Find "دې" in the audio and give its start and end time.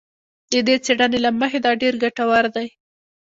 0.67-0.75